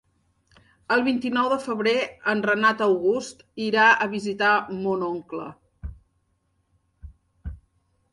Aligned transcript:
El 0.93 1.01
vint-i-nou 1.07 1.49
de 1.51 1.57
febrer 1.65 1.91
en 2.33 2.41
Renat 2.47 2.81
August 2.85 3.43
irà 3.65 3.83
a 4.05 4.07
visitar 4.13 4.55
mon 4.87 5.05
oncle. 5.09 5.45